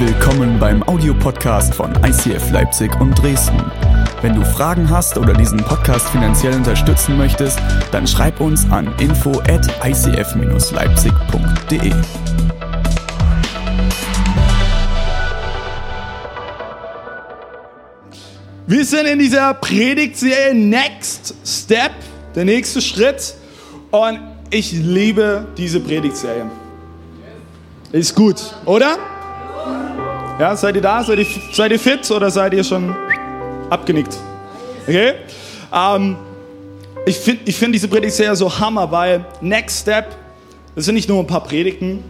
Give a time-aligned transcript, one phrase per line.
[0.00, 3.60] Willkommen beim Audiopodcast von ICF Leipzig und Dresden.
[4.22, 7.58] Wenn du Fragen hast oder diesen Podcast finanziell unterstützen möchtest,
[7.90, 11.92] dann schreib uns an info at icf-leipzig.de.
[18.68, 21.90] Wir sind in dieser Predigtserie Next Step,
[22.36, 23.34] der nächste Schritt.
[23.90, 24.20] Und
[24.50, 26.48] ich liebe diese Predigtserie.
[27.90, 28.96] Ist gut, oder?
[30.38, 31.02] Ja, seid ihr da?
[31.02, 32.94] Seid ihr, seid ihr fit oder seid ihr schon
[33.70, 34.16] abgenickt?
[34.86, 35.14] Okay?
[35.74, 36.16] Ähm,
[37.06, 40.14] ich finde ich find diese Predigtserie so hammer, weil Next Step,
[40.76, 42.04] das sind nicht nur ein paar Predigten,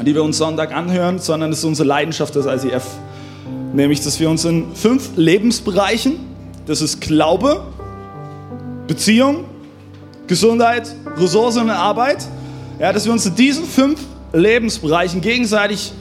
[0.00, 2.84] die wir uns Sonntag anhören, sondern das ist unsere Leidenschaft des ICF.
[3.74, 6.20] Nämlich, dass wir uns in fünf Lebensbereichen,
[6.64, 7.62] das ist Glaube,
[8.86, 9.44] Beziehung,
[10.26, 12.26] Gesundheit, Ressourcen und Arbeit,
[12.78, 14.00] ja, dass wir uns in diesen fünf
[14.32, 15.92] Lebensbereichen gegenseitig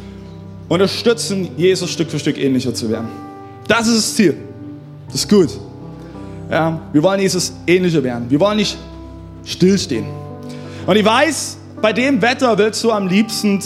[0.71, 3.09] unterstützen, Jesus Stück für Stück ähnlicher zu werden.
[3.67, 4.37] Das ist das Ziel.
[5.07, 5.49] Das ist gut.
[6.49, 8.29] Ja, wir wollen Jesus ähnlicher werden.
[8.29, 8.77] Wir wollen nicht
[9.43, 10.05] stillstehen.
[10.87, 13.61] Und ich weiß, bei dem Wetter willst du am liebsten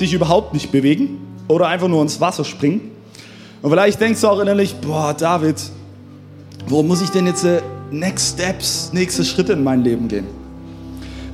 [0.00, 2.90] dich überhaupt nicht bewegen oder einfach nur ins Wasser springen.
[3.60, 5.56] Und vielleicht denkst du auch innerlich, boah, David,
[6.68, 7.60] wo muss ich denn jetzt äh,
[7.90, 10.26] Next Steps, nächste Schritte in mein Leben gehen?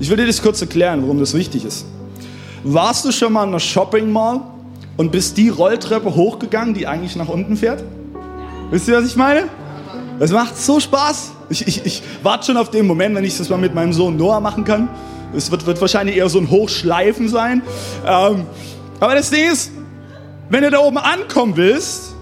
[0.00, 1.86] Ich will dir das kurz erklären, warum das wichtig ist.
[2.64, 4.40] Warst du schon mal in einer Shopping Mall
[4.96, 7.82] und bist die Rolltreppe hochgegangen, die eigentlich nach unten fährt?
[8.70, 9.44] Wisst ihr, was ich meine?
[10.18, 11.32] Das macht so Spaß.
[11.50, 14.16] Ich, ich, ich warte schon auf den Moment, wenn ich das mal mit meinem Sohn
[14.16, 14.88] Noah machen kann.
[15.34, 17.62] Es wird, wird wahrscheinlich eher so ein Hochschleifen sein.
[18.06, 18.44] Ähm,
[19.00, 19.72] aber das Ding ist,
[20.48, 22.14] wenn du da oben ankommen willst,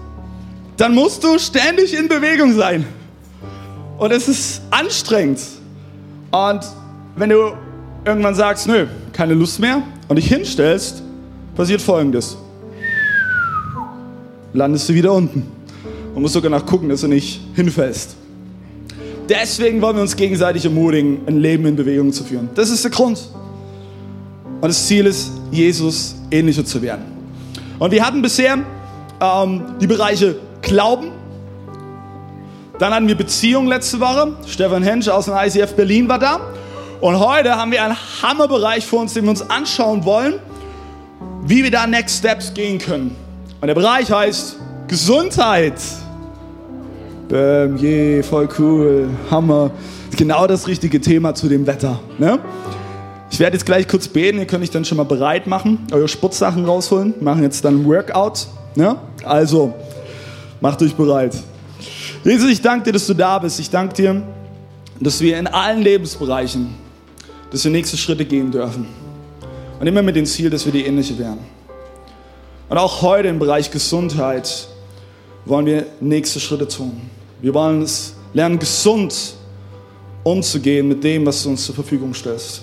[0.77, 2.85] dann musst du ständig in Bewegung sein.
[3.97, 5.39] Und es ist anstrengend.
[6.31, 6.61] Und
[7.15, 7.53] wenn du
[8.03, 11.03] irgendwann sagst, nö, keine Lust mehr und dich hinstellst,
[11.55, 12.37] passiert folgendes.
[14.53, 15.45] Landest du wieder unten
[16.13, 18.15] und musst sogar nachgucken, dass du nicht hinfällst.
[19.29, 22.49] Deswegen wollen wir uns gegenseitig ermutigen, ein Leben in Bewegung zu führen.
[22.55, 23.29] Das ist der Grund.
[24.59, 27.05] Und das Ziel ist, Jesus ähnlicher zu werden.
[27.79, 28.59] Und wir hatten bisher
[29.21, 31.11] ähm, die Bereiche Glauben,
[32.81, 34.33] dann hatten wir Beziehung letzte Woche.
[34.47, 36.39] Stefan Hensch aus dem ICF Berlin war da.
[36.99, 40.39] Und heute haben wir einen Hammerbereich vor uns, den wir uns anschauen wollen,
[41.43, 43.15] wie wir da Next Steps gehen können.
[43.61, 44.55] Und der Bereich heißt
[44.87, 45.75] Gesundheit.
[47.29, 49.69] Bäm, je, voll cool, Hammer.
[50.17, 51.99] Genau das richtige Thema zu dem Wetter.
[52.17, 52.39] Ne?
[53.29, 56.07] Ich werde jetzt gleich kurz beten, ihr könnt euch dann schon mal bereit machen, eure
[56.07, 58.47] Sportsachen rausholen, Wir machen jetzt dann ein Workout.
[58.75, 58.95] Ne?
[59.23, 59.75] Also,
[60.59, 61.37] macht euch bereit.
[62.23, 63.59] Jesus, ich danke dir, dass du da bist.
[63.59, 64.23] Ich danke dir,
[64.99, 66.73] dass wir in allen Lebensbereichen,
[67.51, 68.87] dass wir nächste Schritte gehen dürfen.
[69.79, 71.60] Und immer mit dem Ziel, dass wir die ähnliche werden.
[72.71, 74.69] Und auch heute im Bereich Gesundheit
[75.43, 77.01] wollen wir nächste Schritte tun.
[77.41, 79.33] Wir wollen es lernen, gesund
[80.23, 82.61] umzugehen mit dem, was du uns zur Verfügung stellst.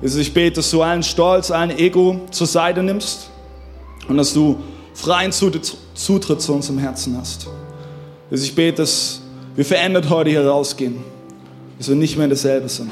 [0.00, 3.30] Ich bete, dass du allen Stolz, allen Ego zur Seite nimmst
[4.06, 4.60] und dass du
[4.94, 7.48] freien Zutritt zu unserem Herzen hast.
[8.30, 9.22] Ich bete, dass
[9.56, 11.02] wir verändert heute hier rausgehen,
[11.78, 12.90] dass wir nicht mehr dasselbe sind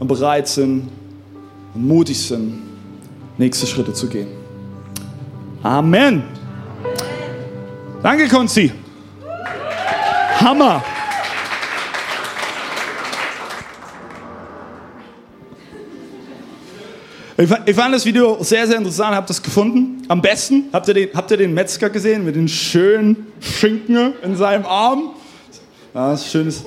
[0.00, 0.90] und bereit sind
[1.72, 2.58] und mutig sind,
[3.38, 4.37] nächste Schritte zu gehen.
[5.62, 6.22] Amen.
[8.02, 8.72] Danke, Konzi.
[10.40, 10.84] Hammer.
[17.66, 20.02] Ich fand das Video sehr, sehr interessant, habt das gefunden.
[20.08, 24.36] Am besten, habt ihr, den, habt ihr den Metzger gesehen mit den schönen Schinken in
[24.36, 25.10] seinem Arm?
[25.94, 26.64] Ja, das ist schönes,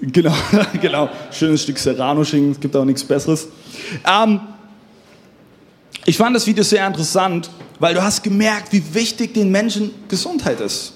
[0.00, 0.32] genau,
[0.80, 3.48] genau, schönes Stück Serrano-Schinken, es gibt auch nichts Besseres.
[4.06, 4.40] Ähm,
[6.06, 10.60] ich fand das Video sehr interessant, weil du hast gemerkt, wie wichtig den Menschen Gesundheit
[10.60, 10.94] ist.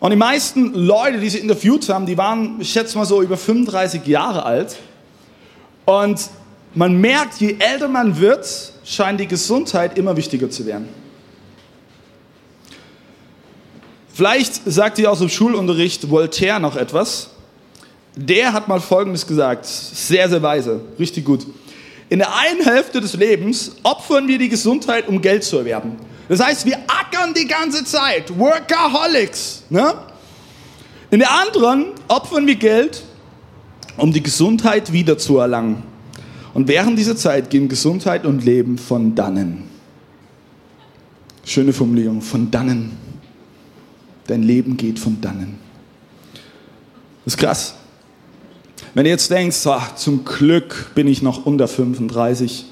[0.00, 3.36] Und die meisten Leute, die sie interviewt haben, die waren, ich schätze mal so, über
[3.36, 4.76] 35 Jahre alt.
[5.84, 6.28] Und
[6.74, 10.88] man merkt, je älter man wird, scheint die Gesundheit immer wichtiger zu werden.
[14.12, 17.30] Vielleicht sagt ihr aus dem Schulunterricht Voltaire noch etwas.
[18.14, 21.46] Der hat mal Folgendes gesagt, sehr, sehr weise, richtig gut.
[22.12, 25.96] In der einen Hälfte des Lebens opfern wir die Gesundheit, um Geld zu erwerben.
[26.28, 29.62] Das heißt, wir ackern die ganze Zeit, Workaholics.
[29.70, 29.94] Ne?
[31.10, 33.02] In der anderen opfern wir Geld,
[33.96, 35.84] um die Gesundheit wiederzuerlangen.
[36.52, 39.70] Und während dieser Zeit gehen Gesundheit und Leben von dannen.
[41.46, 42.90] Schöne Formulierung, von dannen.
[44.26, 45.58] Dein Leben geht von dannen.
[47.24, 47.74] Das ist krass.
[48.94, 52.66] Wenn du jetzt denkst, ach, zum Glück bin ich noch unter 35,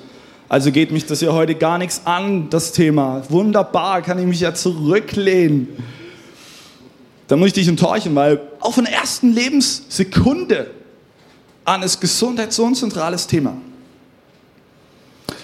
[0.51, 3.23] Also geht mich das ja heute gar nichts an, das Thema.
[3.29, 5.69] Wunderbar, kann ich mich ja zurücklehnen.
[7.29, 10.69] Da muss ich dich enttäuschen, weil auch von der ersten Lebenssekunde
[11.65, 13.57] an ist Gesundheit so ein zentrales Thema.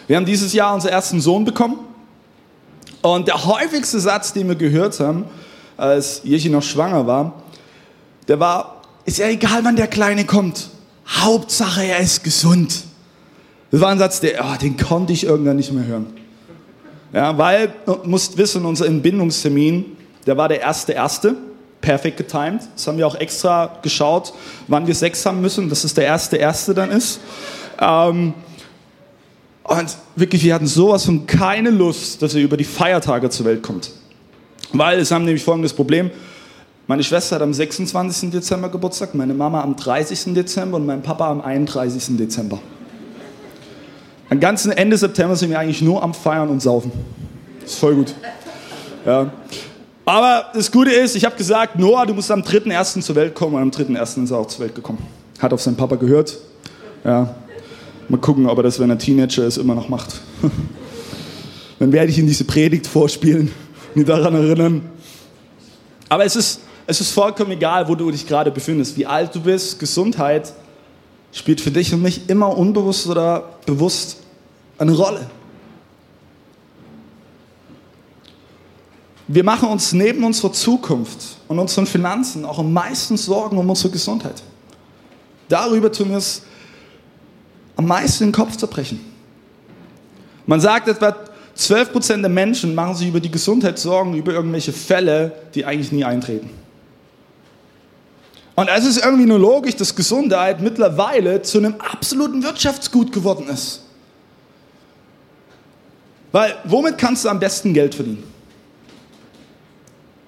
[0.09, 1.79] Wir haben dieses Jahr unseren ersten Sohn bekommen
[3.01, 5.25] und der häufigste Satz, den wir gehört haben,
[5.77, 7.43] als Jechi noch schwanger war,
[8.27, 8.76] der war,
[9.07, 10.69] ist ja egal, wann der Kleine kommt.
[11.09, 12.85] Hauptsache, er ist gesund.
[13.71, 16.07] Das war ein Satz, der, oh, den konnte ich irgendwann nicht mehr hören.
[17.13, 17.73] Ja, weil,
[18.05, 21.37] musst wissen, unser Entbindungstermin, der war der erste, erste,
[21.81, 22.63] perfekt getimed.
[22.75, 24.33] Das haben wir auch extra geschaut,
[24.67, 27.21] wann wir Sex haben müssen, dass es der erste, erste dann ist.
[27.81, 28.35] Ähm,
[29.63, 33.63] und wirklich, wir hatten sowas von keine Lust, dass er über die Feiertage zur Welt
[33.63, 33.91] kommt.
[34.73, 36.11] Weil es haben nämlich folgendes Problem.
[36.89, 38.31] Meine Schwester hat am 26.
[38.31, 40.35] Dezember Geburtstag, meine Mama am 30.
[40.35, 42.17] Dezember und mein Papa am 31.
[42.17, 42.61] Dezember.
[44.31, 46.93] Am ganzen Ende September sind wir eigentlich nur am Feiern und Saufen.
[47.65, 48.15] Ist voll gut.
[49.05, 49.33] Ja.
[50.05, 53.01] Aber das Gute ist, ich habe gesagt, Noah, du musst am 3.1.
[53.01, 54.23] zur Welt kommen und am 3.1.
[54.23, 55.05] ist er auch zur Welt gekommen.
[55.41, 56.39] Hat auf seinen Papa gehört.
[57.05, 57.35] Ja.
[58.09, 60.21] Mal gucken, ob er das, wenn er Teenager ist, immer noch macht.
[61.81, 63.51] Dann werde ich ihm diese Predigt vorspielen,
[63.97, 64.83] mich daran erinnern.
[66.09, 69.41] Aber es ist, es ist vollkommen egal, wo du dich gerade befindest, wie alt du
[69.41, 69.79] bist.
[69.79, 70.53] Gesundheit
[71.33, 74.19] spielt für dich und mich immer unbewusst oder bewusst
[74.79, 75.29] eine Rolle.
[79.29, 83.91] Wir machen uns neben unserer Zukunft und unseren Finanzen auch am meisten Sorgen um unsere
[83.91, 84.41] Gesundheit.
[85.49, 86.43] Darüber tun wir es
[87.75, 89.01] am meisten den Kopf zerbrechen.
[90.47, 91.17] Man sagt etwa,
[91.59, 96.05] 12% der Menschen machen sich über die Gesundheit Sorgen, über irgendwelche Fälle, die eigentlich nie
[96.05, 96.51] eintreten.
[98.57, 103.83] Und es ist irgendwie nur logisch, dass Gesundheit mittlerweile zu einem absoluten Wirtschaftsgut geworden ist.
[106.33, 108.25] Weil womit kannst du am besten Geld verdienen?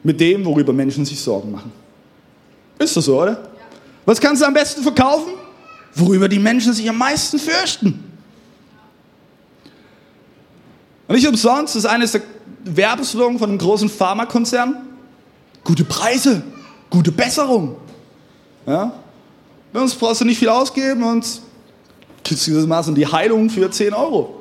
[0.03, 1.73] Mit dem, worüber Menschen sich Sorgen machen.
[2.79, 3.49] Ist das so, oder?
[4.05, 5.33] Was kannst du am besten verkaufen?
[5.95, 8.05] Worüber die Menschen sich am meisten fürchten.
[11.09, 12.21] Und nicht umsonst ist eines der
[12.65, 14.77] Werbeslogans von einem großen Pharmakonzern
[15.65, 16.43] gute Preise,
[16.91, 17.77] gute Besserung.
[18.69, 18.93] Ja?
[19.73, 21.25] Bei uns brauchst du nicht viel ausgeben und
[22.23, 24.35] kriegst gewissermaßen die Heilung für 10 Euro.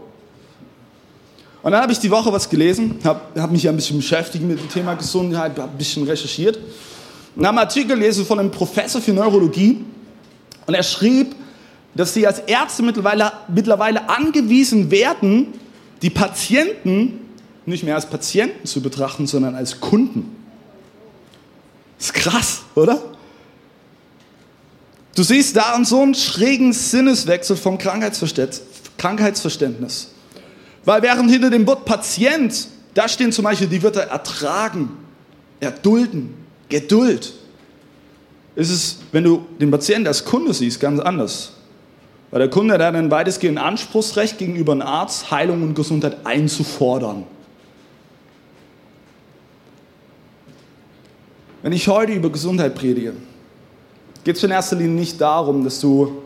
[1.64, 4.44] Und dann habe ich die Woche was gelesen, habe hab mich ja ein bisschen beschäftigt
[4.44, 6.58] mit dem Thema Gesundheit, habe ein bisschen recherchiert
[7.36, 9.84] und habe einen Artikel gelesen von einem Professor für Neurologie
[10.66, 11.36] und er schrieb,
[11.96, 15.54] dass sie als Ärzte mittlerweile, mittlerweile angewiesen werden,
[16.02, 17.22] die Patienten
[17.66, 20.36] nicht mehr als Patienten zu betrachten, sondern als Kunden.
[21.98, 23.02] Das ist krass, oder?
[25.18, 30.12] Du siehst daran so einen schrägen Sinneswechsel vom Krankheitsverständnis.
[30.86, 34.92] Weil während hinter dem Wort Patient, da stehen zum Beispiel die Wörter ertragen,
[35.60, 36.36] erdulden,
[36.70, 37.34] Geduld.
[38.56, 41.54] Ist es, wenn du den Patienten als Kunde siehst, ganz anders.
[42.30, 47.24] Weil der Kunde hat ein weitestgehend Anspruchsrecht gegenüber einem Arzt, Heilung und Gesundheit einzufordern.
[51.64, 53.14] Wenn ich heute über Gesundheit predige,
[54.28, 56.18] geht es in erster Linie nicht darum, dass du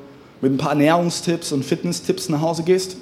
[0.42, 2.98] mit ein paar Ernährungstipps und Fitnesstipps nach Hause gehst.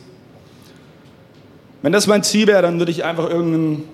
[1.82, 3.86] Wenn das mein Ziel wäre, dann würde ich einfach irgendeinen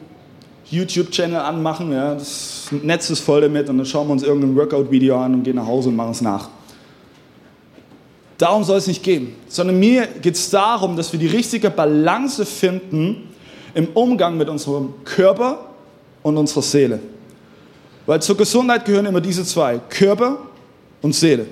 [0.72, 1.92] YouTube-Channel anmachen.
[1.92, 5.44] Ja, das Netz ist voll damit und dann schauen wir uns irgendein Workout-Video an und
[5.44, 6.50] gehen nach Hause und machen es nach.
[8.40, 12.44] Darum soll es nicht gehen, sondern mir geht es darum, dass wir die richtige Balance
[12.48, 13.30] finden
[13.76, 15.70] im Umgang mit unserem Körper
[16.24, 17.00] und unserer Seele.
[18.08, 20.40] Weil zur Gesundheit gehören immer diese zwei, Körper
[21.06, 21.46] und Seele.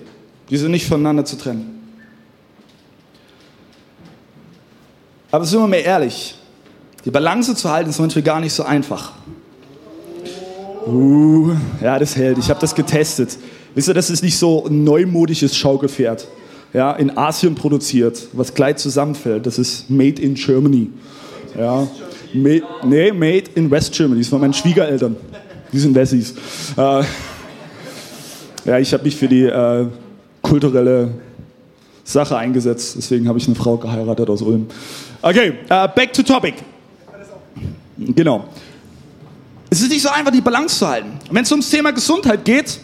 [0.50, 1.80] Die sind nicht voneinander zu trennen.
[5.30, 6.36] Aber sind wir mal ehrlich,
[7.06, 9.14] die Balance zu halten ist manchmal gar nicht so einfach.
[10.88, 12.40] Uh, ja, das hält.
[12.40, 13.38] Ich habe das getestet.
[13.76, 16.28] Wisst ihr, das ist nicht so ein neumodisches Schaukelpferd
[16.74, 19.46] ja, in Asien produziert, was gleich zusammenfällt.
[19.46, 20.90] Das ist Made in Germany.
[21.58, 21.88] Ja.
[22.34, 24.22] Made, nee, Made in West Germany.
[24.22, 25.16] Das waren meine Schwiegereltern.
[25.72, 26.34] Die sind Wessis.
[26.76, 27.04] Äh,
[28.66, 29.88] ja, ich habe mich für die äh,
[30.42, 31.12] kulturelle
[32.04, 32.96] Sache eingesetzt.
[32.98, 34.68] Deswegen habe ich eine Frau geheiratet aus Ulm.
[35.22, 36.56] Okay, uh, back to topic.
[37.98, 38.46] Genau.
[39.70, 41.12] Es ist nicht so einfach, die Balance zu halten.
[41.32, 42.80] Wenn es ums Thema Gesundheit geht,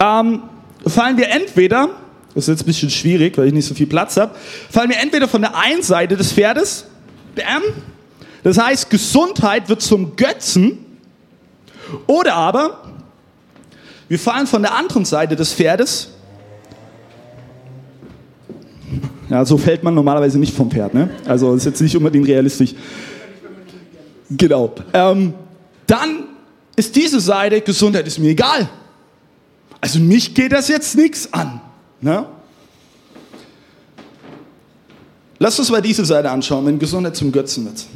[0.00, 0.42] ähm,
[0.86, 1.90] fallen wir entweder
[2.34, 4.34] das ist jetzt ein bisschen schwierig, weil ich nicht so viel Platz habe.
[4.70, 6.86] Fallen wir entweder von der einen Seite des Pferdes,
[7.34, 7.62] bam,
[8.44, 10.78] das heißt, Gesundheit wird zum Götzen,
[12.06, 12.89] oder aber
[14.10, 16.10] wir fallen von der anderen Seite des Pferdes,
[19.30, 20.92] Ja, so fällt man normalerweise nicht vom Pferd.
[20.92, 21.08] Ne?
[21.24, 22.74] Also ist jetzt nicht unbedingt realistisch.
[24.28, 24.74] Genau.
[24.92, 25.34] Ähm,
[25.86, 26.24] dann
[26.74, 28.68] ist diese Seite, Gesundheit ist mir egal.
[29.80, 31.60] Also mich geht das jetzt nichts an.
[32.00, 32.26] Ne?
[35.38, 37.86] Lass uns mal diese Seite anschauen, wenn Gesundheit zum Götzen wird.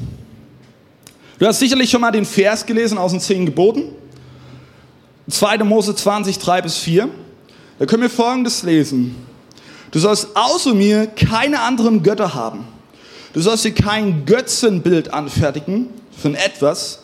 [1.40, 3.86] Du hast sicherlich schon mal den Vers gelesen aus den zehn Geboten.
[5.28, 5.58] 2.
[5.58, 7.08] Mose 20, 3 bis 4.
[7.78, 9.16] Da können wir folgendes lesen.
[9.90, 12.64] Du sollst außer mir keine anderen Götter haben.
[13.32, 17.00] Du sollst dir kein Götzenbild anfertigen von etwas,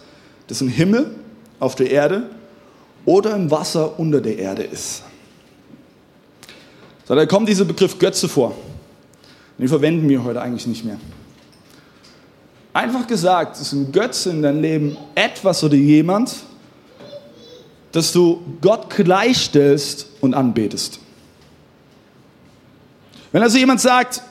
[0.47, 1.15] das im Himmel,
[1.59, 2.31] auf der Erde
[3.05, 5.03] oder im Wasser unter der Erde ist.
[7.07, 8.55] So, da kommt dieser Begriff Götze vor.
[9.59, 10.99] Den verwenden wir heute eigentlich nicht mehr.
[12.73, 16.35] Einfach gesagt, ist ein Götze in deinem Leben etwas oder jemand,
[17.93, 21.01] dass du Gott gleichstellst und anbetest.
[23.33, 24.23] Wenn also jemand sagt,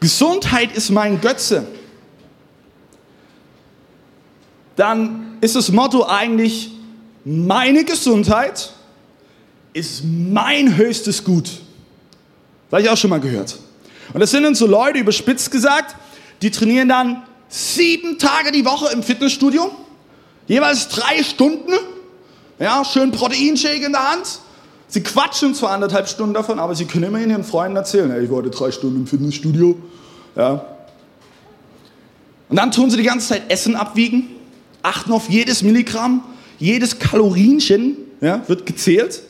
[0.00, 1.66] Gesundheit ist mein Götze,
[4.76, 6.70] dann ist das Motto eigentlich,
[7.24, 8.72] meine Gesundheit
[9.72, 11.44] ist mein höchstes Gut.
[11.44, 13.58] Das habe ich auch schon mal gehört.
[14.12, 15.96] Und das sind dann so Leute, überspitzt gesagt,
[16.42, 19.70] die trainieren dann sieben Tage die Woche im Fitnessstudio,
[20.48, 21.72] jeweils drei Stunden,
[22.60, 24.40] ja, schön Proteinshake in der Hand.
[24.86, 28.30] Sie quatschen zwar anderthalb Stunden davon, aber sie können immerhin ihren Freunden erzählen, hey, ich
[28.30, 29.78] war drei Stunden im Fitnessstudio.
[30.36, 30.66] Ja.
[32.48, 34.28] Und dann tun sie die ganze Zeit Essen abwiegen,
[34.82, 36.22] achten auf jedes Milligramm,
[36.58, 39.22] jedes Kalorienchen ja, wird gezählt.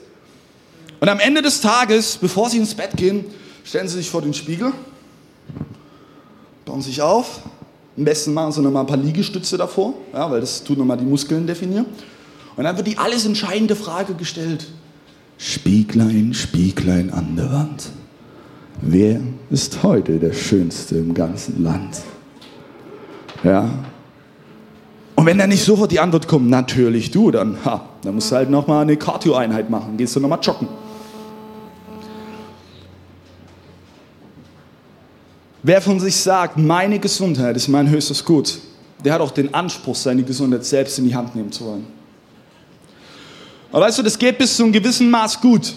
[0.99, 3.25] Und am Ende des Tages, bevor sie ins Bett gehen,
[3.65, 4.73] stellen sie sich vor den Spiegel,
[6.65, 7.41] bauen sich auf.
[7.97, 11.05] Am besten machen sie nochmal ein paar Liegestütze davor, ja, weil das tut nochmal die
[11.05, 11.87] Muskeln definieren.
[12.57, 14.67] Und dann wird die alles entscheidende Frage gestellt.
[15.39, 17.91] Spieglein, Spieglein an der Wand.
[18.83, 22.01] Wer ist heute der Schönste im ganzen Land?
[23.43, 23.69] Ja.
[25.15, 28.37] Und wenn dann nicht sofort die Antwort kommt, natürlich du, dann, ha, dann musst du
[28.37, 30.69] halt nochmal eine Cardio-Einheit machen, gehst du nochmal joggen.
[35.63, 38.59] Wer von sich sagt, meine Gesundheit ist mein höchstes Gut,
[39.05, 42.00] der hat auch den Anspruch, seine Gesundheit selbst in die Hand nehmen zu wollen.
[43.73, 45.75] Aber weißt du, das geht bis zu einem gewissen Maß gut.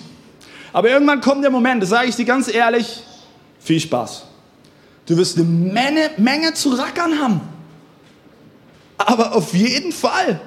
[0.72, 3.04] Aber irgendwann kommt der Moment, das sage ich dir ganz ehrlich,
[3.60, 4.24] viel Spaß.
[5.06, 7.42] Du wirst eine Menge, Menge zu rackern haben.
[8.98, 10.40] Aber auf jeden Fall.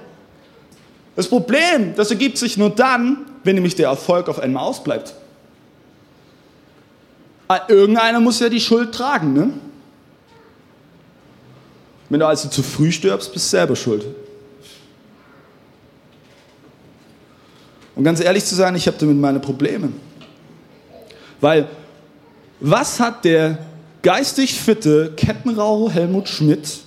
[1.15, 5.15] Das Problem, das ergibt sich nur dann, wenn nämlich der Erfolg auf einmal ausbleibt.
[7.49, 9.51] Ah, irgendeiner muss ja die Schuld tragen, ne?
[12.09, 14.05] Wenn du also zu früh stirbst, bist du selber schuld.
[17.97, 19.89] Und ganz ehrlich zu sein, ich habe damit meine Probleme.
[21.41, 21.67] Weil,
[22.61, 23.59] was hat der
[24.03, 26.81] geistig fitte Kettenraucher Helmut Schmidt,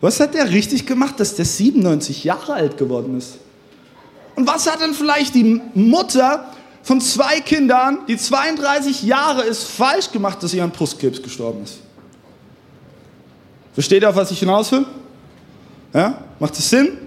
[0.00, 3.38] was hat der richtig gemacht, dass der 97 Jahre alt geworden ist?
[4.36, 10.10] Und was hat dann vielleicht die Mutter von zwei Kindern, die 32 Jahre ist, falsch
[10.10, 11.78] gemacht, dass sie an Brustkrebs gestorben ist?
[13.72, 14.84] Versteht ihr, auf was ich hinaus will?
[15.94, 16.18] Ja?
[16.38, 16.98] Macht das Sinn?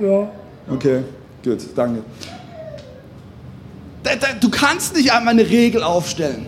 [0.00, 0.28] Ja.
[0.70, 1.04] Okay.
[1.44, 2.02] Gut, danke.
[4.40, 6.46] Du kannst nicht einmal eine Regel aufstellen.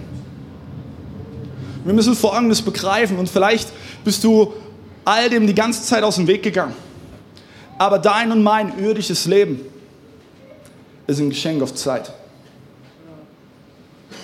[1.84, 3.68] Wir müssen Folgendes begreifen und vielleicht
[4.04, 4.52] bist du
[5.04, 6.74] all dem die ganze Zeit aus dem Weg gegangen.
[7.78, 9.60] Aber dein und mein irdisches Leben
[11.06, 12.12] ist ein Geschenk auf Zeit.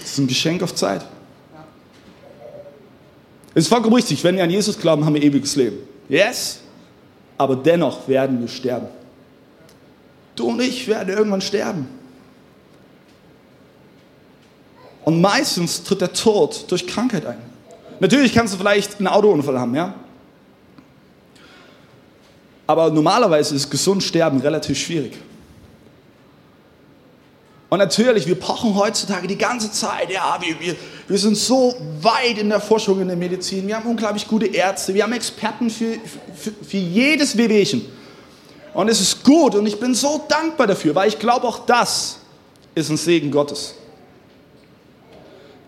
[0.02, 1.04] Es ist ein Geschenk auf Zeit.
[3.54, 5.78] Es ist vollkommen richtig, wenn wir an Jesus glauben, haben wir ewiges Leben.
[6.08, 6.58] Yes,
[7.38, 8.88] aber dennoch werden wir sterben.
[10.36, 11.88] Du und ich werden irgendwann sterben.
[15.04, 17.38] Und meistens tritt der Tod durch Krankheit ein.
[18.00, 19.94] Natürlich kannst du vielleicht einen Autounfall haben, ja?
[22.66, 25.16] Aber normalerweise ist gesund sterben relativ schwierig.
[27.68, 30.76] Und natürlich, wir pochen heutzutage die ganze Zeit, ja, wir, wir,
[31.08, 34.94] wir sind so weit in der Forschung in der Medizin, wir haben unglaublich gute Ärzte,
[34.94, 35.96] wir haben Experten für,
[36.34, 37.82] für, für jedes Wehwehchen.
[38.76, 42.18] Und es ist gut und ich bin so dankbar dafür, weil ich glaube, auch das
[42.74, 43.74] ist ein Segen Gottes.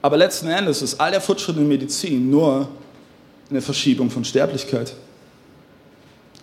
[0.02, 2.68] Aber letzten Endes ist all der Fortschritt in Medizin nur
[3.48, 4.92] eine Verschiebung von Sterblichkeit.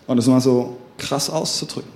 [0.08, 1.92] Und das mal so krass auszudrücken.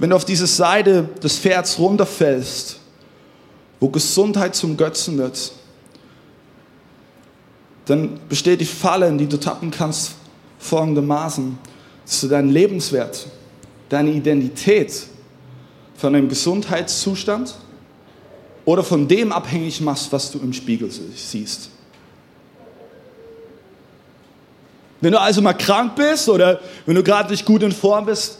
[0.00, 2.80] Wenn du auf diese Seite des Pferds runterfällst,
[3.78, 5.52] wo Gesundheit zum Götzen wird,
[7.84, 10.14] dann besteht die Falle, in die du tappen kannst,
[10.58, 11.70] folgendermaßen
[12.04, 13.26] dass du deinen Lebenswert,
[13.88, 15.06] deine Identität
[15.96, 17.54] von einem Gesundheitszustand
[18.64, 21.70] oder von dem abhängig machst, was du im Spiegel siehst.
[25.00, 28.38] Wenn du also mal krank bist oder wenn du gerade nicht gut in Form bist,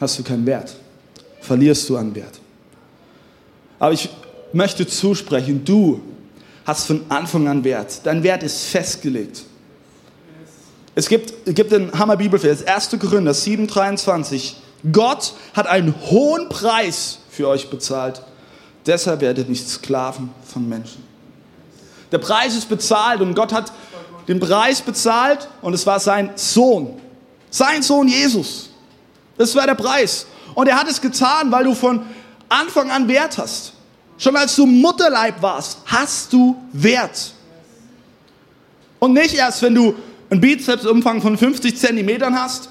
[0.00, 0.74] hast du keinen Wert.
[1.40, 2.40] Verlierst du an Wert.
[3.78, 4.08] Aber ich
[4.52, 6.00] möchte zusprechen, du
[6.64, 8.00] hast von Anfang an Wert.
[8.04, 9.44] Dein Wert ist festgelegt.
[10.94, 12.90] Es gibt, gibt den Hammer Bibelvers, 1.
[13.00, 14.54] Korinther 7,23.
[14.92, 18.22] Gott hat einen hohen Preis für euch bezahlt.
[18.86, 21.02] Deshalb werdet nicht Sklaven von Menschen.
[22.12, 23.72] Der Preis ist bezahlt und Gott hat
[24.28, 27.00] den Preis bezahlt und es war sein Sohn.
[27.50, 28.70] Sein Sohn Jesus.
[29.36, 30.26] Das war der Preis.
[30.54, 32.04] Und er hat es getan, weil du von
[32.48, 33.72] Anfang an Wert hast.
[34.16, 37.32] Schon als du Mutterleib warst, hast du Wert.
[39.00, 39.94] Und nicht erst, wenn du
[40.34, 42.68] einen Bizepsumfang von 50 Zentimetern hast.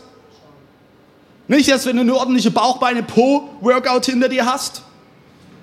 [1.48, 4.84] Nicht erst, wenn du eine ordentliche Bauchbeine-Po-Workout hinter dir hast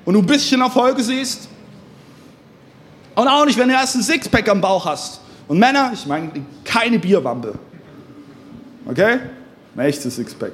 [0.05, 1.49] und du ein bisschen Erfolge siehst.
[3.15, 5.21] Und auch nicht, wenn du erst einen Sixpack am Bauch hast.
[5.47, 6.31] Und Männer, ich meine
[6.65, 7.55] keine Bierwampe.
[8.87, 9.21] Okay?
[9.77, 10.53] Ein echtes Sixpack.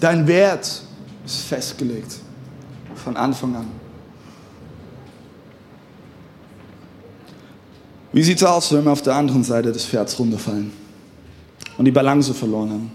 [0.00, 0.82] Dein Wert
[1.24, 2.16] ist festgelegt.
[2.94, 3.66] Von Anfang an.
[8.14, 10.70] Wie sieht es aus, wenn wir auf der anderen Seite des Pferds runterfallen
[11.76, 12.92] und die Balance verloren haben?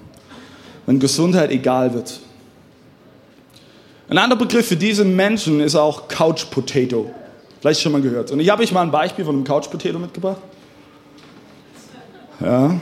[0.85, 2.21] Wenn Gesundheit egal wird.
[4.07, 7.13] Ein anderer Begriff für diese Menschen ist auch Couch Potato.
[7.59, 8.31] Vielleicht schon mal gehört.
[8.31, 10.41] Und ich habe euch mal ein Beispiel von einem Couch Potato mitgebracht.
[12.39, 12.79] Ja.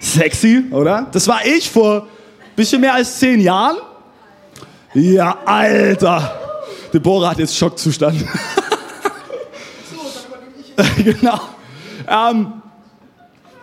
[0.00, 1.06] Sexy, oder?
[1.12, 3.76] Das war ich vor ein bisschen mehr als zehn Jahren.
[4.92, 6.36] Ja, Alter.
[6.92, 8.24] Deborah hat jetzt Schockzustand.
[11.04, 11.40] genau.
[12.08, 12.52] Ähm,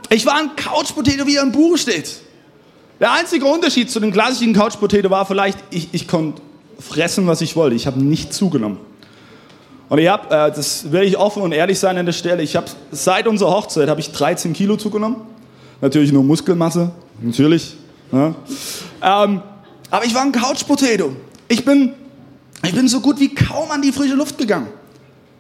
[0.10, 2.18] ich war ein Couch Potato, wie er im Buch steht.
[3.00, 6.42] Der einzige Unterschied zu dem klassischen Couch Potato war vielleicht, ich, ich konnte
[6.80, 7.76] fressen, was ich wollte.
[7.76, 8.78] Ich habe nicht zugenommen.
[9.90, 12.56] Und ich habe, äh, das will ich offen und ehrlich sein an der Stelle, ich
[12.56, 15.18] habe seit unserer Hochzeit habe ich 13 Kilo zugenommen.
[15.82, 17.76] Natürlich nur Muskelmasse, natürlich.
[18.12, 18.34] Ja.
[19.02, 19.42] Ähm,
[19.92, 21.16] aber ich war ein Couch Potato.
[21.48, 21.94] Ich bin,
[22.64, 24.68] ich bin so gut wie kaum an die frische Luft gegangen.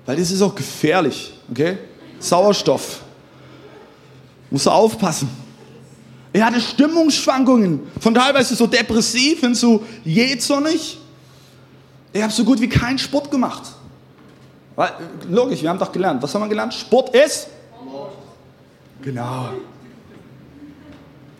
[0.05, 1.77] Weil das ist auch gefährlich, okay?
[2.19, 3.01] Sauerstoff.
[4.49, 5.29] Muss aufpassen.
[6.31, 10.99] Ich hatte Stimmungsschwankungen, von teilweise so depressiv hin zu jähzornig.
[12.11, 13.63] Ich habe so gut wie keinen Sport gemacht.
[14.75, 14.91] Weil,
[15.29, 16.21] logisch, wir haben doch gelernt.
[16.21, 16.73] Was haben wir gelernt?
[16.73, 17.47] Sport ist?
[19.01, 19.49] Genau.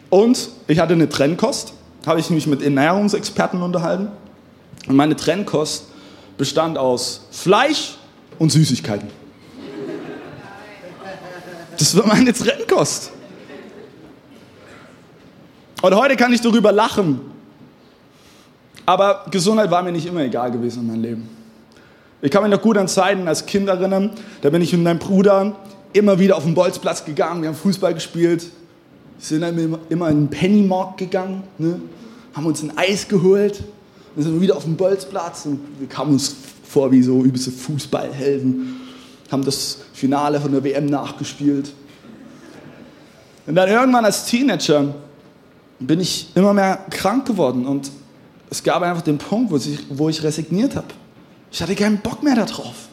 [0.10, 1.74] Und ich hatte eine Trennkost,
[2.06, 4.10] habe ich mich mit Ernährungsexperten unterhalten.
[4.88, 5.88] Und meine Trennkost
[6.38, 7.98] bestand aus Fleisch
[8.40, 9.10] und Süßigkeiten.
[11.78, 13.12] Das war meine Trennkost.
[15.82, 17.22] Und heute kann ich darüber lachen.
[18.86, 21.30] Aber Gesundheit war mir nicht immer egal gewesen in meinem Leben.
[22.22, 24.12] Ich kann mich noch gut an Zeiten als Kind erinnern.
[24.42, 25.56] Da bin ich mit meinem Bruder
[25.94, 27.42] immer wieder auf den Bolzplatz gegangen.
[27.42, 28.48] Wir haben Fußball gespielt.
[29.20, 31.44] Sind dann immer in den Pennymarkt gegangen.
[31.58, 31.80] Ne?
[32.34, 33.64] Haben uns ein Eis geholt.
[34.16, 35.46] Dann sind wir wieder auf dem Bolzplatz.
[35.46, 38.82] Und wir kamen uns vor wie so übelste Fußballhelden.
[39.32, 41.74] Haben das Finale von der WM nachgespielt.
[43.46, 44.96] Und dann irgendwann als Teenager
[45.80, 47.66] bin ich immer mehr krank geworden.
[47.66, 47.92] Und
[48.50, 50.88] es gab einfach den Punkt, wo ich, wo ich resigniert habe.
[51.52, 52.90] Ich hatte keinen Bock mehr darauf.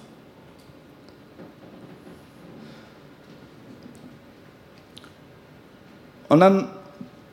[6.29, 6.69] Und dann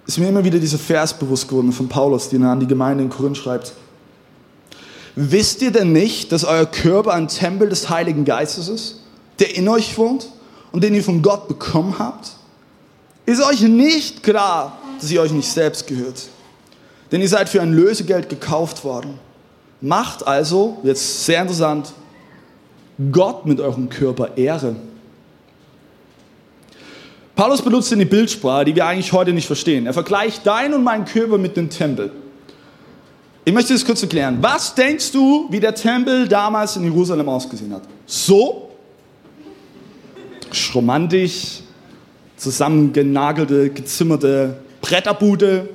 [0.10, 3.04] ist mir immer wieder dieser Vers bewusst geworden von Paulus, den er an die Gemeinde
[3.04, 3.74] in Korinth schreibt.
[5.16, 9.02] Wisst ihr denn nicht, dass euer Körper ein Tempel des Heiligen Geistes ist,
[9.38, 10.30] der in euch wohnt
[10.72, 12.32] und den ihr von Gott bekommen habt?
[13.28, 16.24] Ist euch nicht klar, dass ihr euch nicht selbst gehört?
[17.12, 19.20] Denn ihr seid für ein Lösegeld gekauft worden.
[19.80, 21.94] Macht also, jetzt sehr interessant,
[23.12, 24.76] Gott mit eurem Körper Ehre.
[27.40, 29.86] Paulus benutzt eine Bildsprache, die wir eigentlich heute nicht verstehen.
[29.86, 32.12] Er vergleicht dein und meinen Körper mit dem Tempel.
[33.46, 34.40] Ich möchte das kurz erklären.
[34.42, 37.84] Was denkst du, wie der Tempel damals in Jerusalem ausgesehen hat?
[38.06, 38.72] So?
[40.76, 41.62] Romantisch,
[42.36, 45.70] zusammengenagelte, gezimmerte Bretterbude,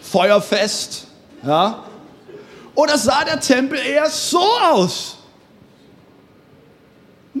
[0.00, 1.06] Feuerfest,
[1.46, 1.84] ja?
[2.74, 5.18] Oder sah der Tempel eher so aus?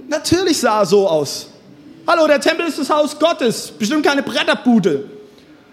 [0.08, 1.48] Natürlich sah er so aus.
[2.06, 5.10] Hallo, der Tempel ist das Haus Gottes, bestimmt keine Bretterbude.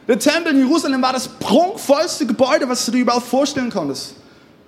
[0.07, 4.15] Der Tempel in Jerusalem war das prunkvollste Gebäude, was du dir überhaupt vorstellen konntest.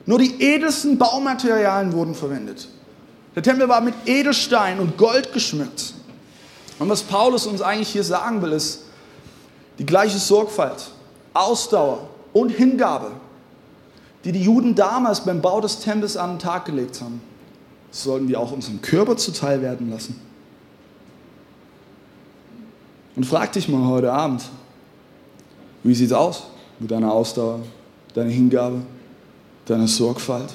[0.05, 2.67] Nur die edelsten Baumaterialien wurden verwendet.
[3.35, 5.93] Der Tempel war mit Edelstein und Gold geschmückt.
[6.79, 8.83] Und was Paulus uns eigentlich hier sagen will, ist
[9.79, 10.91] die gleiche Sorgfalt,
[11.33, 13.11] Ausdauer und Hingabe
[14.25, 17.21] die die Juden damals beim Bau des Tempels an den Tag gelegt haben,
[17.91, 20.19] sollten wir auch unserem Körper zuteil werden lassen.
[23.15, 24.43] Und frag dich mal heute Abend,
[25.83, 26.43] wie sieht es aus
[26.79, 27.59] mit deiner Ausdauer,
[28.13, 28.81] deiner Hingabe,
[29.65, 30.53] deiner Sorgfalt?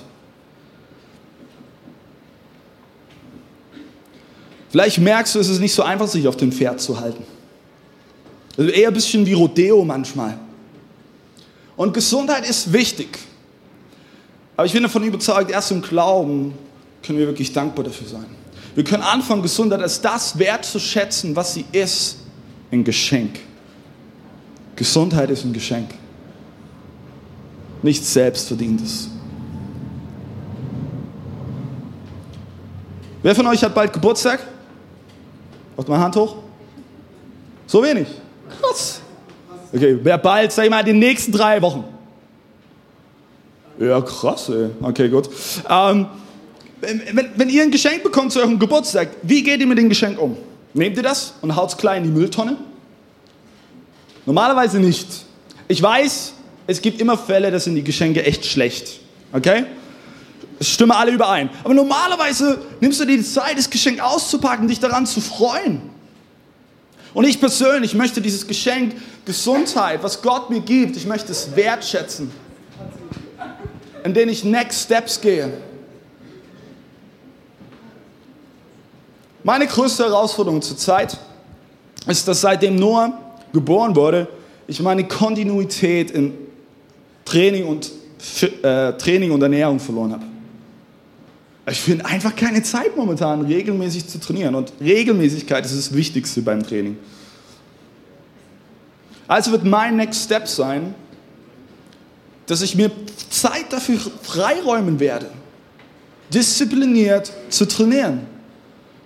[4.68, 7.24] Vielleicht merkst du, es ist nicht so einfach, sich auf dem Pferd zu halten.
[8.56, 10.38] Also eher ein bisschen wie Rodeo manchmal.
[11.76, 13.18] Und Gesundheit ist wichtig.
[14.56, 16.54] Aber ich bin davon überzeugt, erst im Glauben
[17.02, 18.26] können wir wirklich dankbar dafür sein.
[18.74, 22.18] Wir können anfangen, Gesundheit als das wertzuschätzen, was sie ist,
[22.70, 23.40] ein Geschenk.
[24.76, 25.90] Gesundheit ist ein Geschenk.
[27.82, 29.08] Nichts Selbstverdientes.
[33.22, 34.40] Wer von euch hat bald Geburtstag?
[35.76, 36.36] Macht mal Hand hoch.
[37.66, 38.06] So wenig.
[38.60, 39.00] Krass.
[39.72, 41.84] Okay, wer bald, sag ich mal, den nächsten drei Wochen.
[43.78, 44.70] Ja, krass, ey.
[44.82, 45.28] Okay, gut.
[45.68, 46.06] Ähm,
[46.80, 50.18] wenn, wenn, ihr ein Geschenk bekommt zu eurem Geburtstag, wie geht ihr mit dem Geschenk
[50.18, 50.36] um?
[50.72, 52.56] Nehmt ihr das und haut es klein in die Mülltonne?
[54.26, 55.08] Normalerweise nicht.
[55.68, 56.34] Ich weiß,
[56.66, 59.00] es gibt immer Fälle, da sind die Geschenke echt schlecht.
[59.32, 59.64] Okay?
[60.60, 61.50] Stimmen alle überein.
[61.64, 65.80] Aber normalerweise nimmst du dir die Zeit, das Geschenk auszupacken, dich daran zu freuen.
[67.12, 72.30] Und ich persönlich möchte dieses Geschenk Gesundheit, was Gott mir gibt, ich möchte es wertschätzen,
[74.04, 75.52] in denen ich Next Steps gehe.
[79.42, 81.16] Meine größte Herausforderung zurzeit
[82.06, 83.18] ist, dass seitdem Noah
[83.52, 84.28] geboren wurde,
[84.66, 86.34] ich meine Kontinuität in
[87.24, 87.90] Training und,
[88.62, 90.24] äh, Training und Ernährung verloren habe.
[91.70, 94.54] Ich finde einfach keine Zeit momentan, regelmäßig zu trainieren.
[94.54, 96.96] Und Regelmäßigkeit ist das Wichtigste beim Training.
[99.28, 100.94] Also wird mein Next Step sein,
[102.46, 102.90] dass ich mir
[103.30, 105.26] Zeit dafür freiräumen werde,
[106.34, 108.22] diszipliniert zu trainieren,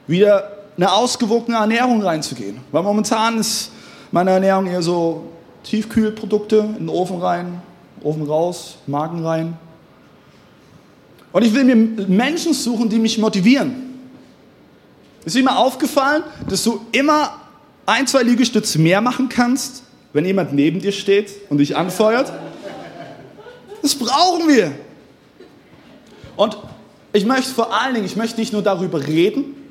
[0.07, 2.61] wieder eine ausgewogene Ernährung reinzugehen.
[2.73, 3.71] Weil momentan ist
[4.11, 5.25] meine Ernährung eher so
[5.63, 7.63] Tiefkühlprodukte in den Ofen rein,
[8.03, 9.57] Ofen raus, Magen rein.
[11.33, 13.85] Und ich will mir Menschen suchen, die mich motivieren.
[15.25, 17.41] Ist dir mal aufgefallen, dass du immer
[17.87, 22.33] ein, zwei Liegestütze mehr machen kannst, wenn jemand neben dir steht und dich anfeuert?
[23.83, 24.73] Das brauchen wir.
[26.37, 26.59] Und
[27.13, 29.64] ich möchte vor allen Dingen, ich möchte nicht nur darüber reden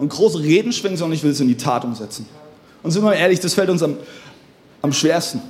[0.00, 2.26] und große Reden schwingen, sondern ich will es in die Tat umsetzen.
[2.82, 3.98] Und sind wir mal ehrlich, das fällt uns am,
[4.80, 5.42] am schwersten.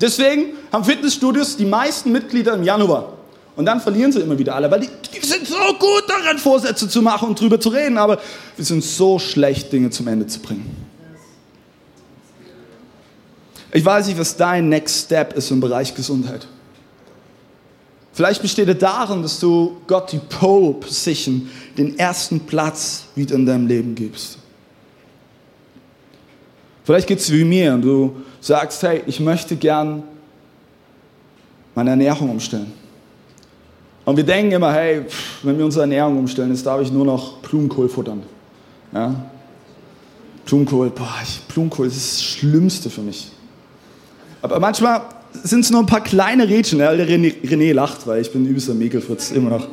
[0.00, 3.12] Deswegen haben Fitnessstudios die meisten Mitglieder im Januar.
[3.54, 6.88] Und dann verlieren sie immer wieder alle, weil die, die, sind so gut daran, Vorsätze
[6.88, 8.18] zu machen und drüber zu reden, aber
[8.56, 10.88] wir sind so schlecht, Dinge zum Ende zu bringen.
[13.72, 16.48] Ich weiß nicht, was dein Next Step ist im Bereich Gesundheit.
[18.20, 23.46] Vielleicht besteht er darin, dass du Gott die Pole Position, den ersten Platz wieder in
[23.46, 24.36] deinem Leben gibst.
[26.84, 30.02] Vielleicht geht es wie mir und du sagst, hey, ich möchte gern
[31.74, 32.70] meine Ernährung umstellen.
[34.04, 35.06] Und wir denken immer, hey,
[35.42, 38.22] wenn wir unsere Ernährung umstellen, jetzt darf ich nur noch Blumenkohl futtern.
[38.92, 39.14] Ja?
[40.44, 43.32] Blumenkohl, boah, ich, Blumenkohl ist das Schlimmste für mich.
[44.42, 45.04] Aber manchmal
[45.42, 46.80] sind es nur ein paar kleine Rädchen.
[46.80, 49.68] Ja, der René, René lacht, weil ich bin übelster Mäkelfritz, immer noch.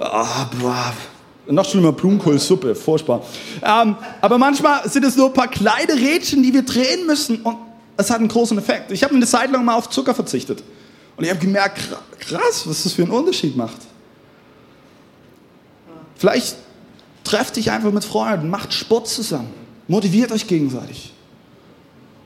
[0.00, 1.52] Oh.
[1.52, 3.22] Noch schlimmer, Blumenkohlsuppe, furchtbar.
[3.62, 7.56] Ähm, aber manchmal sind es nur ein paar kleine Rädchen, die wir drehen müssen und
[7.96, 8.92] es hat einen großen Effekt.
[8.92, 10.62] Ich habe eine Zeit lang mal auf Zucker verzichtet.
[11.16, 11.80] Und ich habe gemerkt,
[12.20, 13.78] krass, was das für einen Unterschied macht.
[16.16, 16.56] Vielleicht
[17.24, 19.48] trefft dich einfach mit Freunden, macht Sport zusammen,
[19.88, 21.12] motiviert euch gegenseitig.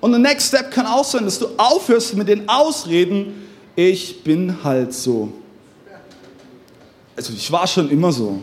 [0.03, 4.65] Und der Next Step kann auch sein, dass du aufhörst mit den Ausreden, ich bin
[4.65, 5.33] halt so.
[7.15, 8.41] Also ich war schon immer so.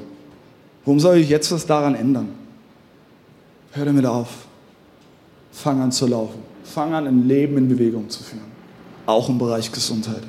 [0.85, 2.29] Warum soll ich jetzt was daran ändern?
[3.73, 4.29] Hör damit auf.
[5.51, 6.39] Fang an zu laufen.
[6.63, 8.49] Fang an, ein Leben in Bewegung zu führen.
[9.05, 10.23] Auch im Bereich Gesundheit.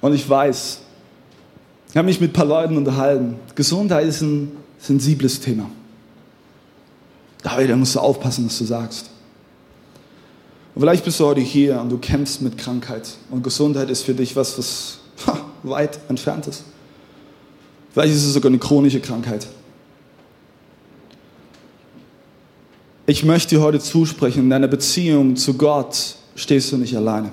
[0.00, 0.80] Und ich weiß,
[1.90, 3.36] ich habe mich mit ein paar Leuten unterhalten.
[3.54, 5.68] Gesundheit ist ein sensibles Thema.
[7.44, 9.10] David, da musst du aufpassen, was du sagst.
[10.74, 13.08] Und vielleicht bist du heute hier und du kämpfst mit Krankheit.
[13.30, 16.64] Und Gesundheit ist für dich was, was ha, weit entfernt ist.
[17.92, 19.46] Vielleicht ist es sogar eine chronische Krankheit.
[23.06, 27.30] Ich möchte dir heute zusprechen, in deiner Beziehung zu Gott stehst du nicht alleine.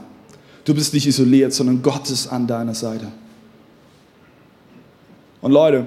[0.65, 3.07] Du bist nicht isoliert, sondern Gott ist an deiner Seite.
[5.39, 5.85] Und Leute,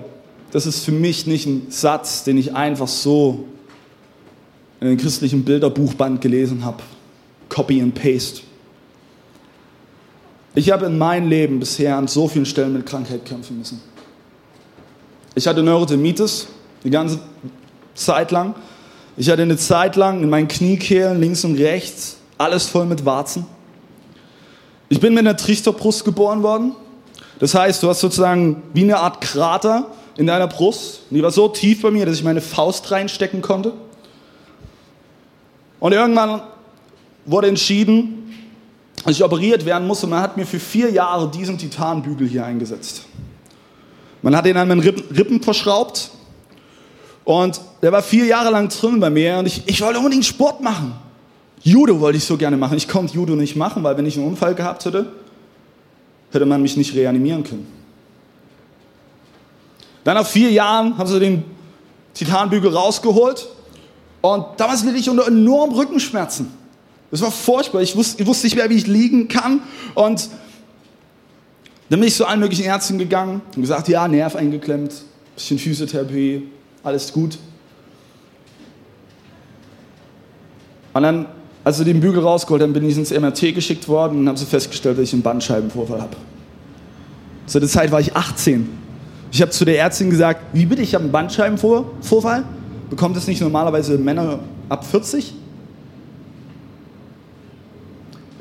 [0.51, 3.45] das ist für mich nicht ein Satz, den ich einfach so
[4.81, 6.83] in einem christlichen Bilderbuchband gelesen habe.
[7.49, 8.43] Copy and Paste.
[10.55, 13.81] Ich habe in meinem Leben bisher an so vielen Stellen mit Krankheit kämpfen müssen.
[15.35, 16.47] Ich hatte Neurodermitis
[16.85, 17.19] die ganze
[17.95, 18.55] Zeit lang.
[19.17, 23.47] Ich hatte eine Zeit lang in meinen Kniekehlen links und rechts alles voll mit Warzen.
[24.89, 26.73] Ich bin mit einer Trichterbrust geboren worden.
[27.39, 31.03] Das heißt, du hast sozusagen wie eine Art Krater in deiner Brust.
[31.11, 33.73] Und die war so tief bei mir, dass ich meine Faust reinstecken konnte.
[35.85, 36.41] Und irgendwann
[37.27, 38.35] wurde entschieden,
[39.05, 40.03] dass ich operiert werden muss.
[40.03, 43.05] Und man hat mir für vier Jahre diesen Titanbügel hier eingesetzt.
[44.23, 46.11] Man hat ihn an meinen Rippen verschraubt.
[47.27, 49.37] Und der war vier Jahre lang drin bei mir.
[49.37, 50.95] Und ich, ich wollte unbedingt Sport machen.
[51.61, 52.79] Judo wollte ich so gerne machen.
[52.79, 55.13] Ich konnte Judo nicht machen, weil wenn ich einen Unfall gehabt hätte,
[56.33, 57.67] hätte man mich nicht reanimieren können.
[60.03, 61.45] Dann nach vier Jahren haben sie den
[62.15, 63.49] Titanbügel rausgeholt
[64.25, 66.49] und damals litt ich unter enormen Rückenschmerzen.
[67.11, 67.83] Das war furchtbar.
[67.83, 69.61] Ich wusste, ich wusste nicht mehr, wie ich liegen kann.
[69.95, 70.31] Und
[71.91, 74.95] dann bin ich zu allen möglichen Ärzten gegangen und gesagt, ja, Nerv eingeklemmt,
[75.35, 76.49] bisschen Physiotherapie,
[76.83, 77.37] alles gut.
[80.95, 81.27] Und dann
[81.63, 84.47] als sie den Bügel rausgeholt haben, bin ich ins MRT geschickt worden und haben sie
[84.47, 86.17] festgestellt, dass ich einen Bandscheibenvorfall habe.
[87.45, 88.71] Zu der Zeit war ich 18.
[89.33, 92.45] Ich habe zu der Ärztin gesagt, wie bitte, ich habe einen Bandscheibenvorfall?
[92.91, 95.35] Bekommt das nicht normalerweise Männer ab 40?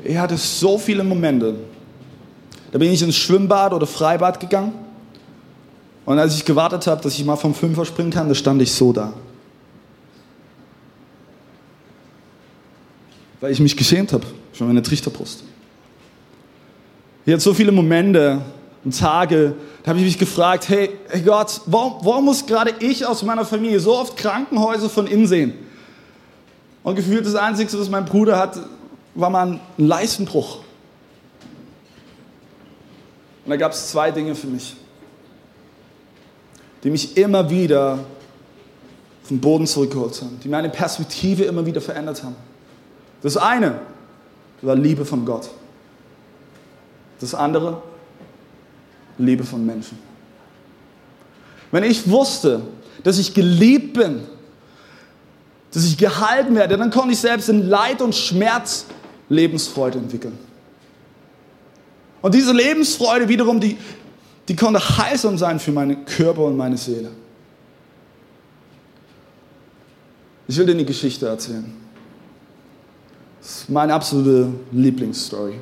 [0.04, 1.54] Ich hatte so viele Momente.
[2.72, 4.72] Da bin ich ins Schwimmbad oder Freibad gegangen.
[6.04, 8.72] Und als ich gewartet habe, dass ich mal vom Fünfer springen kann, da stand ich
[8.72, 9.14] so da.
[13.44, 15.44] weil ich mich geschämt habe für meine Trichterbrust.
[17.26, 18.40] Ich hatte so viele Momente
[18.84, 23.06] und Tage, da habe ich mich gefragt, hey, hey Gott, warum, warum muss gerade ich
[23.06, 25.54] aus meiner Familie so oft Krankenhäuser von innen sehen?
[26.82, 28.58] Und gefühlt das Einzige, was mein Bruder hat,
[29.14, 30.58] war mal ein Leistenbruch.
[33.44, 34.76] Und da gab es zwei Dinge für mich,
[36.82, 38.00] die mich immer wieder
[39.22, 42.36] vom Boden zurückgeholt haben, die meine Perspektive immer wieder verändert haben.
[43.22, 43.80] Das eine
[44.60, 45.48] war Liebe von Gott.
[47.20, 47.82] Das andere,
[49.18, 49.98] Liebe von Menschen.
[51.70, 52.62] Wenn ich wusste,
[53.02, 54.20] dass ich geliebt bin,
[55.72, 58.86] dass ich gehalten werde, dann konnte ich selbst in Leid und Schmerz
[59.28, 60.38] Lebensfreude entwickeln.
[62.22, 63.76] Und diese Lebensfreude wiederum, die,
[64.48, 67.10] die konnte heilsam sein für meinen Körper und meine Seele.
[70.46, 71.72] Ich will dir eine Geschichte erzählen.
[73.40, 75.54] Das ist meine absolute Lieblingsstory.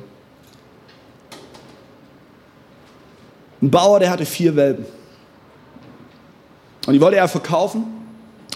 [3.63, 4.85] Ein Bauer, der hatte vier Welpen.
[6.85, 7.85] Und die wollte er verkaufen.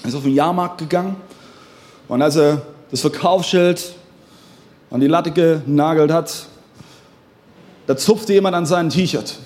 [0.03, 1.15] Er ist auf den Jahrmarkt gegangen.
[2.09, 3.93] Und als er das Verkaufsschild
[4.91, 6.47] an die Latte genagelt hat,
[7.85, 9.37] da zupfte jemand an seinem T-Shirt.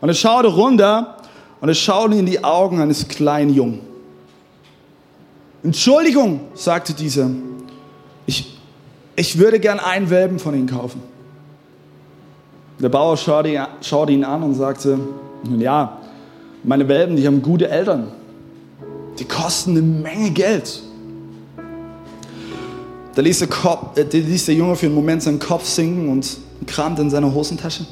[0.00, 1.16] Und er schaute runter
[1.60, 3.80] und er schaute in die Augen eines kleinen Jungen.
[5.64, 7.28] Entschuldigung, sagte dieser,
[8.26, 8.56] ich,
[9.16, 11.02] ich würde gern einen Welpen von Ihnen kaufen.
[12.80, 14.98] Der Bauer schaute ihn an und sagte,
[15.58, 15.98] ja,
[16.62, 18.08] meine Welpen, die haben gute Eltern.
[19.18, 20.82] Die kosten eine Menge Geld.
[23.14, 26.36] Da ließ der, Kopf, äh, ließ der Junge für einen Moment seinen Kopf sinken und
[26.66, 27.84] kramte in seiner Hosentasche.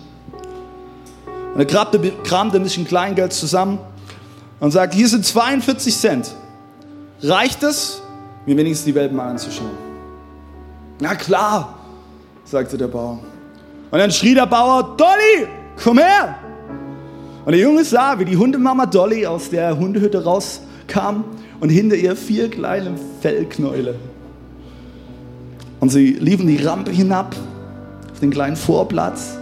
[1.53, 3.79] Und er kramte, kramte ein bisschen Kleingeld zusammen
[4.61, 6.33] und sagte, hier sind 42 Cent.
[7.23, 8.03] Reicht es,
[8.45, 9.71] mir wenigstens die Welpen mal anzuschauen?
[11.01, 11.75] Na klar,
[12.45, 13.19] sagte der Bauer.
[13.91, 15.49] Und dann schrie der Bauer, Dolly,
[15.83, 16.37] komm her!
[17.45, 21.25] Und der Junge sah, wie die Hundemama Dolly aus der Hundehütte rauskam
[21.61, 23.95] und hinter ihr vier kleine Fellknäule.
[25.79, 27.37] Und sie liefen die Rampe hinab
[28.13, 29.37] auf den kleinen Vorplatz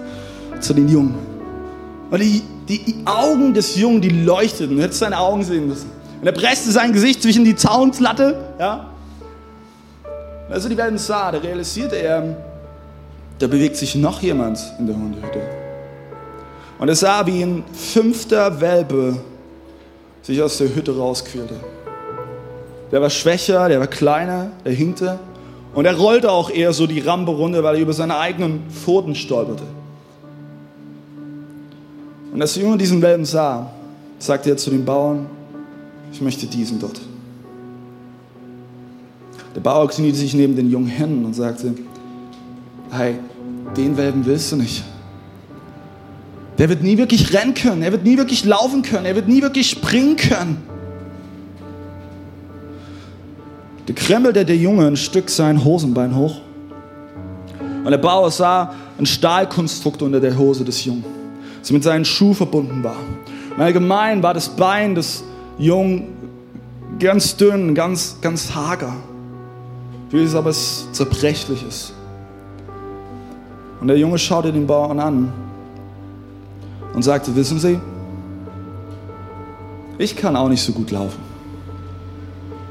[0.60, 1.14] zu den Jungen.
[2.10, 4.76] Und die, die Augen des Jungen, die leuchteten.
[4.76, 5.90] Du hättest seine Augen sehen müssen.
[6.20, 8.90] Und er presste sein Gesicht zwischen die Zaunslatte, ja,
[10.50, 12.36] als er die Welpen sah, da realisierte er,
[13.38, 15.40] da bewegt sich noch jemand in der Hundehütte.
[16.78, 19.16] Und er sah, wie ein fünfter Welpe
[20.22, 21.54] sich aus der Hütte rausquälte.
[22.92, 25.18] Der war schwächer, der war kleiner, der hinkte
[25.74, 29.14] und er rollte auch eher so die Rampe runter, weil er über seine eigenen Pfoten
[29.14, 29.64] stolperte.
[32.32, 33.70] Und als der Junge diesen Welpen sah,
[34.18, 35.26] sagte er zu den Bauern,
[36.12, 37.00] ich möchte diesen dort.
[39.54, 41.74] Der Bauer kniete sich neben den jungen hin und sagte,
[42.96, 43.16] hey,
[43.76, 44.84] den Welpen willst du nicht.
[46.58, 49.42] Der wird nie wirklich rennen können, er wird nie wirklich laufen können, er wird nie
[49.42, 50.62] wirklich springen können.
[53.86, 56.40] Da krempelte der Junge ein Stück sein Hosenbein hoch.
[57.84, 61.04] Und der Bauer sah, ein Stahlkonstrukt unter der Hose des Jungen,
[61.60, 62.96] das mit seinen Schuh verbunden war.
[63.56, 65.24] Und allgemein war das Bein des
[65.58, 66.06] Jungen
[67.00, 68.94] ganz dünn, ganz, ganz hager,
[70.10, 71.92] wie es aber zerbrechlich ist.
[73.80, 75.32] Und der Junge schaute den Bauern an
[76.94, 77.78] und sagte, wissen Sie,
[79.98, 81.20] ich kann auch nicht so gut laufen.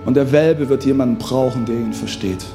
[0.06, 2.46] Und der Welpe wird jemanden brauchen, der ihn versteht.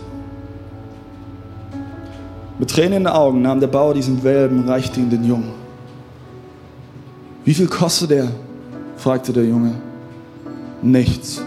[2.58, 5.52] Mit Tränen in den Augen nahm der Bauer diesen Welpen und reichte ihn den Jungen.
[7.44, 8.28] Wie viel kostet er?
[8.96, 9.74] fragte der Junge.
[10.82, 11.40] Nichts,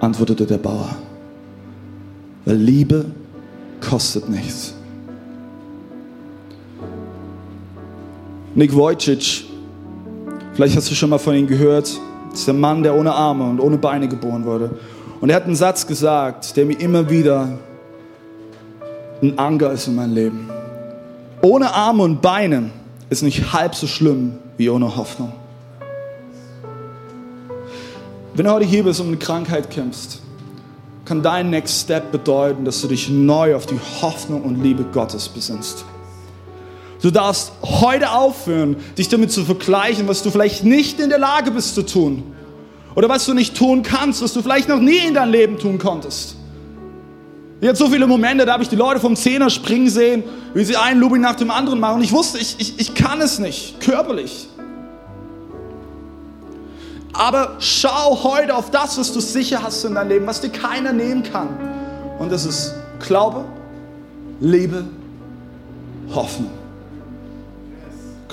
[0.00, 0.94] antwortete der Bauer.
[2.44, 3.06] Weil Liebe
[3.80, 4.74] kostet nichts.
[8.56, 9.46] Nick Wojcic,
[10.52, 11.90] vielleicht hast du schon mal von ihm gehört,
[12.32, 14.70] ist der Mann, der ohne Arme und ohne Beine geboren wurde.
[15.20, 17.58] Und er hat einen Satz gesagt, der mir immer wieder
[19.20, 20.48] ein Anker ist in meinem Leben.
[21.42, 22.70] Ohne Arme und Beine
[23.10, 25.32] ist nicht halb so schlimm wie ohne Hoffnung.
[28.34, 30.22] Wenn du heute hier bist und eine Krankheit kämpfst,
[31.04, 35.28] kann dein Next Step bedeuten, dass du dich neu auf die Hoffnung und Liebe Gottes
[35.28, 35.84] besinnst.
[37.04, 41.50] Du darfst heute aufhören, dich damit zu vergleichen, was du vielleicht nicht in der Lage
[41.50, 42.22] bist zu tun.
[42.94, 45.76] Oder was du nicht tun kannst, was du vielleicht noch nie in deinem Leben tun
[45.76, 46.36] konntest.
[47.60, 50.64] Ich hatte so viele Momente, da habe ich die Leute vom Zehner springen sehen, wie
[50.64, 51.96] sie einen Looping nach dem anderen machen.
[51.96, 54.48] Und ich wusste, ich, ich, ich kann es nicht, körperlich.
[57.12, 60.94] Aber schau heute auf das, was du sicher hast in deinem Leben, was dir keiner
[60.94, 61.48] nehmen kann.
[62.18, 63.44] Und das ist Glaube,
[64.40, 64.86] Liebe,
[66.14, 66.63] Hoffnung.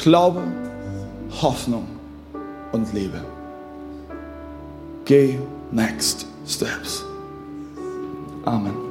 [0.02, 0.42] Glaube,
[1.44, 1.86] Hoffnung
[2.72, 3.22] und Liebe.
[5.06, 5.38] Geh
[5.72, 7.06] next steps.
[8.44, 8.91] Amen.